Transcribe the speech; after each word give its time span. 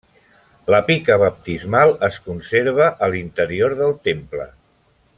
La 0.75 0.79
pica 0.87 1.17
baptismal 1.25 1.93
es 2.09 2.17
conserva 2.31 2.89
a 3.09 3.13
l'interior 3.17 3.77
del 3.83 3.95
temple. 4.11 4.51